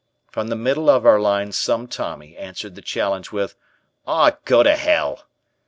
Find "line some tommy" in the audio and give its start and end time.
1.19-2.35